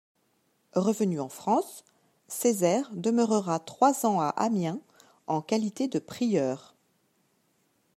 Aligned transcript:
Revenu 0.75 1.19
en 1.19 1.29
France, 1.29 1.83
Césaire 2.27 2.89
demeurera 2.95 3.59
trois 3.59 4.03
ans 4.07 4.19
à 4.19 4.29
Amiens, 4.29 4.79
en 5.27 5.43
qualité 5.43 5.87
de 5.87 5.99
prieur. 5.99 6.73